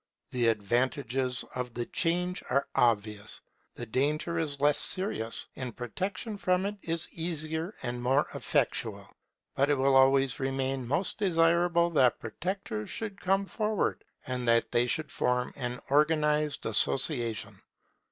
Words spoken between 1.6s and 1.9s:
the